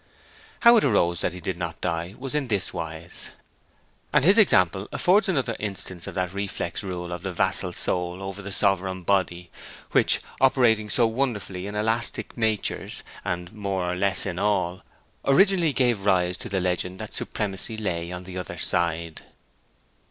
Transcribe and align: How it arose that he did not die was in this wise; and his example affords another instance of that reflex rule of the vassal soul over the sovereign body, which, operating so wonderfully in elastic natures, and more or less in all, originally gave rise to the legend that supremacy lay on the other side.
How 0.61 0.77
it 0.77 0.83
arose 0.83 1.21
that 1.21 1.31
he 1.31 1.39
did 1.39 1.59
not 1.59 1.79
die 1.79 2.15
was 2.17 2.33
in 2.33 2.47
this 2.47 2.73
wise; 2.73 3.29
and 4.11 4.25
his 4.25 4.39
example 4.39 4.89
affords 4.91 5.29
another 5.29 5.55
instance 5.59 6.07
of 6.07 6.15
that 6.15 6.33
reflex 6.33 6.81
rule 6.83 7.11
of 7.13 7.21
the 7.21 7.31
vassal 7.31 7.71
soul 7.71 8.23
over 8.23 8.41
the 8.41 8.51
sovereign 8.51 9.03
body, 9.03 9.51
which, 9.91 10.19
operating 10.39 10.89
so 10.89 11.05
wonderfully 11.05 11.67
in 11.67 11.75
elastic 11.75 12.35
natures, 12.35 13.03
and 13.23 13.53
more 13.53 13.91
or 13.91 13.95
less 13.95 14.25
in 14.25 14.39
all, 14.39 14.81
originally 15.23 15.71
gave 15.71 16.03
rise 16.03 16.35
to 16.39 16.49
the 16.49 16.59
legend 16.59 16.97
that 16.97 17.13
supremacy 17.13 17.77
lay 17.77 18.11
on 18.11 18.23
the 18.23 18.39
other 18.39 18.57
side. 18.57 19.21